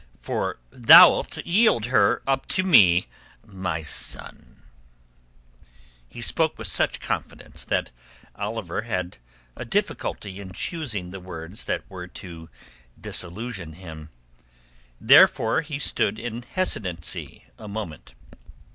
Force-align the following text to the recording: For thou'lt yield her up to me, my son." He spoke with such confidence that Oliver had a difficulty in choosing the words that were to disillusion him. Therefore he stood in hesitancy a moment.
For 0.19 0.57
thou'lt 0.71 1.45
yield 1.45 1.85
her 1.85 2.23
up 2.25 2.47
to 2.57 2.63
me, 2.63 3.05
my 3.45 3.83
son." 3.83 4.63
He 6.09 6.21
spoke 6.23 6.57
with 6.57 6.65
such 6.67 6.99
confidence 6.99 7.63
that 7.65 7.91
Oliver 8.35 8.81
had 8.81 9.19
a 9.55 9.63
difficulty 9.63 10.39
in 10.39 10.53
choosing 10.53 11.11
the 11.11 11.19
words 11.19 11.65
that 11.65 11.87
were 11.87 12.07
to 12.07 12.49
disillusion 12.99 13.73
him. 13.73 14.09
Therefore 14.99 15.61
he 15.61 15.77
stood 15.77 16.17
in 16.17 16.41
hesitancy 16.41 17.45
a 17.59 17.67
moment. 17.67 18.15